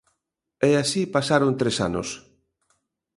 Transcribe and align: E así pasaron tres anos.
E 0.69 0.71
así 0.81 1.01
pasaron 1.15 1.57
tres 1.59 1.77
anos. 1.87 2.07